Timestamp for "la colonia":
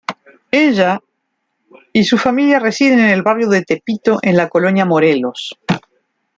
4.35-4.83